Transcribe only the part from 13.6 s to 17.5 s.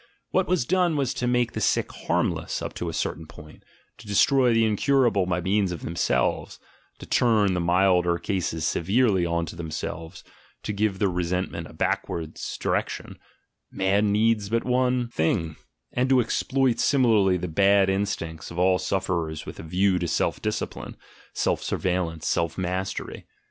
("man needs but one thing"), and to exploit similarly the